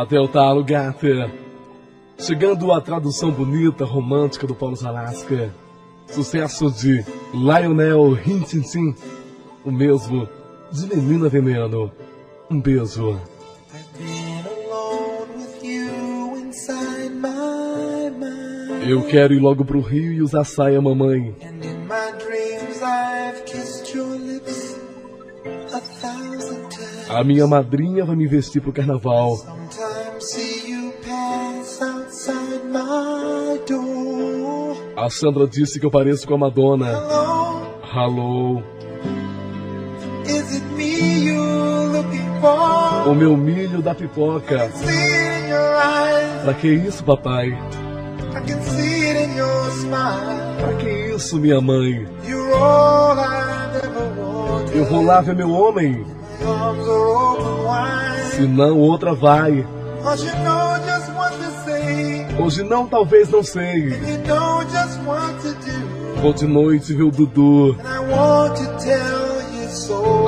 [0.00, 1.28] Até o talo, gata.
[2.20, 5.52] Chegando a tradução bonita, romântica do Paulo Zalasca.
[6.06, 8.94] Sucesso de Lionel Hintintin.
[9.64, 10.28] O mesmo
[10.70, 11.90] de Menina Veneno.
[12.48, 13.20] Um beijo.
[18.86, 21.34] Eu quero ir logo pro Rio e usar saia, mamãe.
[27.08, 29.57] A minha madrinha vai me vestir pro carnaval.
[34.98, 36.90] A Sandra disse que eu pareço com a Madonna.
[37.94, 38.64] Hello.
[43.06, 44.68] O meu milho da pipoca.
[46.42, 47.56] Pra que isso, papai?
[50.58, 52.04] Pra que isso, minha mãe?
[54.74, 56.04] Eu vou lá ver meu homem.
[58.32, 59.64] Se não, outra vai.
[62.40, 63.90] Hoje não, talvez não sei.
[66.20, 67.76] Vou de noite ver o Dudu.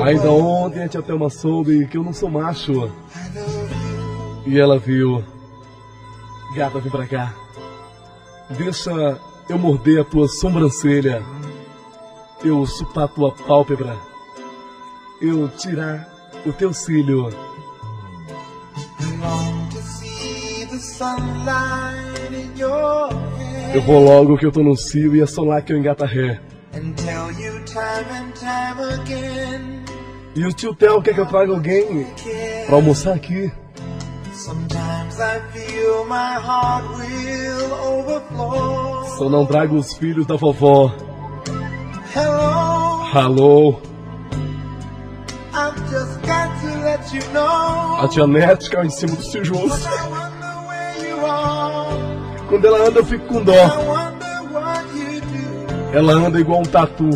[0.05, 2.91] Ainda ontem a tia Thelma soube que eu não sou macho.
[4.47, 5.25] E ela viu.
[6.55, 7.35] Gata, vem pra cá.
[8.51, 11.23] Deixa eu morder a tua sobrancelha.
[12.45, 13.97] Eu chupar a tua pálpebra.
[15.21, 16.09] Eu tirar
[16.45, 17.29] o teu cílio.
[23.75, 26.07] Eu vou logo que eu tô no cio e é só lá que eu engata
[26.07, 26.41] ré.
[30.35, 32.07] E o tio Theo quer que eu traga alguém
[32.67, 33.53] pra almoçar aqui.
[39.19, 40.95] Só não trago os filhos da vovó.
[43.13, 43.81] Hello.
[48.03, 49.85] A tia Nete caiu em cima dos tijolos.
[52.51, 53.55] Quando ela anda, eu fico com dó.
[55.93, 57.09] Ela anda igual um tatu.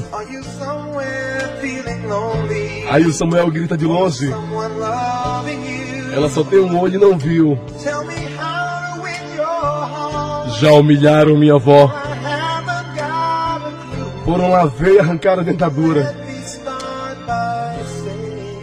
[2.89, 4.33] Aí o Samuel grita de longe.
[6.15, 7.59] Ela só tem um olho e não viu.
[10.61, 11.93] Já humilharam minha avó.
[14.25, 16.17] Foram lá ver e arrancaram a dentadura.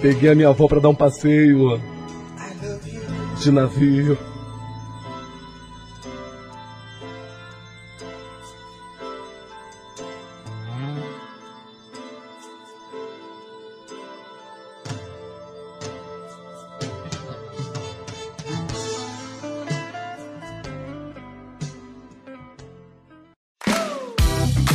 [0.01, 1.81] Peguei a minha avó para dar um passeio
[3.41, 4.30] de navio.